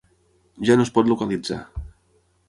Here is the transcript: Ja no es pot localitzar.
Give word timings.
Ja 0.69 0.77
no 0.79 0.85
es 0.87 0.91
pot 0.95 1.11
localitzar. 1.11 1.59